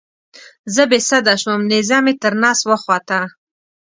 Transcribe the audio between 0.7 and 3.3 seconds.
زه بې سده شوم نیزه مې تر نس وخوته.